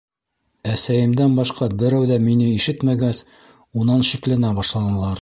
[0.75, 3.25] Әсәйемдән башҡа берәү ҙә мине ишетмәгәс,
[3.83, 5.09] унан шикләнә башланылар.